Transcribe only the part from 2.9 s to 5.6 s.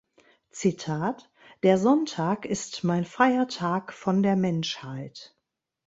freier Tag von der Menschheit.